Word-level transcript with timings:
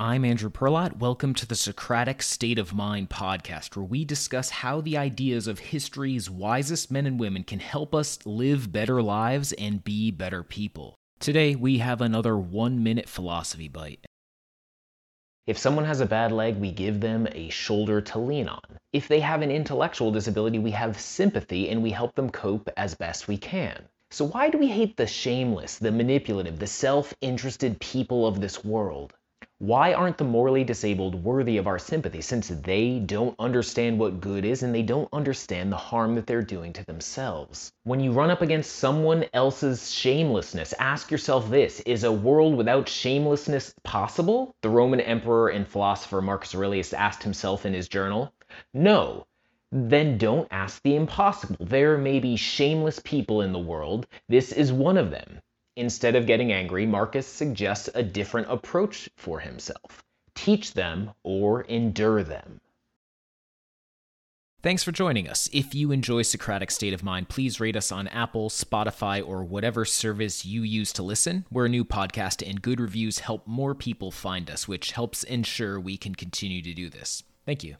I'm 0.00 0.24
Andrew 0.24 0.48
Perlot. 0.48 0.98
Welcome 0.98 1.34
to 1.34 1.44
the 1.44 1.56
Socratic 1.56 2.22
State 2.22 2.60
of 2.60 2.72
Mind 2.72 3.10
podcast, 3.10 3.74
where 3.74 3.84
we 3.84 4.04
discuss 4.04 4.48
how 4.48 4.80
the 4.80 4.96
ideas 4.96 5.48
of 5.48 5.58
history's 5.58 6.30
wisest 6.30 6.92
men 6.92 7.04
and 7.04 7.18
women 7.18 7.42
can 7.42 7.58
help 7.58 7.96
us 7.96 8.24
live 8.24 8.70
better 8.70 9.02
lives 9.02 9.52
and 9.54 9.82
be 9.82 10.12
better 10.12 10.44
people. 10.44 10.94
Today, 11.18 11.56
we 11.56 11.78
have 11.78 12.00
another 12.00 12.38
one 12.38 12.84
minute 12.84 13.08
philosophy 13.08 13.66
bite. 13.66 14.06
If 15.48 15.58
someone 15.58 15.84
has 15.84 16.00
a 16.00 16.06
bad 16.06 16.30
leg, 16.30 16.58
we 16.58 16.70
give 16.70 17.00
them 17.00 17.26
a 17.32 17.48
shoulder 17.48 18.00
to 18.00 18.20
lean 18.20 18.48
on. 18.48 18.78
If 18.92 19.08
they 19.08 19.18
have 19.18 19.42
an 19.42 19.50
intellectual 19.50 20.12
disability, 20.12 20.60
we 20.60 20.70
have 20.70 21.00
sympathy 21.00 21.70
and 21.70 21.82
we 21.82 21.90
help 21.90 22.14
them 22.14 22.30
cope 22.30 22.70
as 22.76 22.94
best 22.94 23.26
we 23.26 23.36
can. 23.36 23.82
So, 24.12 24.26
why 24.26 24.48
do 24.48 24.58
we 24.58 24.68
hate 24.68 24.96
the 24.96 25.08
shameless, 25.08 25.78
the 25.78 25.90
manipulative, 25.90 26.60
the 26.60 26.68
self 26.68 27.12
interested 27.20 27.80
people 27.80 28.28
of 28.28 28.40
this 28.40 28.64
world? 28.64 29.12
Why 29.60 29.92
aren't 29.92 30.18
the 30.18 30.24
morally 30.24 30.62
disabled 30.62 31.24
worthy 31.24 31.56
of 31.56 31.66
our 31.66 31.80
sympathy 31.80 32.20
since 32.20 32.46
they 32.46 33.00
don't 33.00 33.34
understand 33.40 33.98
what 33.98 34.20
good 34.20 34.44
is 34.44 34.62
and 34.62 34.72
they 34.72 34.84
don't 34.84 35.08
understand 35.12 35.72
the 35.72 35.76
harm 35.76 36.14
that 36.14 36.28
they're 36.28 36.42
doing 36.42 36.72
to 36.74 36.86
themselves? 36.86 37.72
When 37.82 37.98
you 37.98 38.12
run 38.12 38.30
up 38.30 38.40
against 38.40 38.76
someone 38.76 39.24
else's 39.34 39.90
shamelessness, 39.92 40.74
ask 40.74 41.10
yourself 41.10 41.50
this 41.50 41.80
Is 41.80 42.04
a 42.04 42.12
world 42.12 42.56
without 42.56 42.88
shamelessness 42.88 43.74
possible? 43.82 44.54
The 44.62 44.70
Roman 44.70 45.00
emperor 45.00 45.48
and 45.48 45.66
philosopher 45.66 46.22
Marcus 46.22 46.54
Aurelius 46.54 46.92
asked 46.92 47.24
himself 47.24 47.66
in 47.66 47.74
his 47.74 47.88
journal. 47.88 48.32
No. 48.72 49.26
Then 49.72 50.18
don't 50.18 50.46
ask 50.52 50.80
the 50.84 50.94
impossible. 50.94 51.66
There 51.66 51.98
may 51.98 52.20
be 52.20 52.36
shameless 52.36 53.00
people 53.00 53.42
in 53.42 53.52
the 53.52 53.58
world. 53.58 54.06
This 54.28 54.52
is 54.52 54.72
one 54.72 54.96
of 54.96 55.10
them. 55.10 55.40
Instead 55.78 56.16
of 56.16 56.26
getting 56.26 56.50
angry, 56.50 56.84
Marcus 56.84 57.24
suggests 57.24 57.88
a 57.94 58.02
different 58.02 58.50
approach 58.50 59.08
for 59.16 59.38
himself 59.38 60.02
teach 60.34 60.72
them 60.74 61.10
or 61.24 61.62
endure 61.62 62.22
them. 62.22 62.60
Thanks 64.60 64.82
for 64.82 64.92
joining 64.92 65.28
us. 65.28 65.48
If 65.52 65.74
you 65.74 65.92
enjoy 65.92 66.22
Socratic 66.22 66.72
State 66.72 66.92
of 66.92 67.04
Mind, 67.04 67.28
please 67.28 67.60
rate 67.60 67.76
us 67.76 67.92
on 67.92 68.08
Apple, 68.08 68.50
Spotify, 68.50 69.24
or 69.24 69.44
whatever 69.44 69.84
service 69.84 70.44
you 70.44 70.62
use 70.62 70.92
to 70.94 71.02
listen. 71.04 71.44
We're 71.50 71.66
a 71.66 71.68
new 71.68 71.84
podcast, 71.84 72.48
and 72.48 72.60
good 72.62 72.80
reviews 72.80 73.20
help 73.20 73.46
more 73.46 73.74
people 73.74 74.10
find 74.10 74.50
us, 74.50 74.66
which 74.66 74.92
helps 74.92 75.22
ensure 75.22 75.78
we 75.78 75.96
can 75.96 76.14
continue 76.16 76.62
to 76.62 76.74
do 76.74 76.88
this. 76.88 77.22
Thank 77.46 77.62
you. 77.62 77.76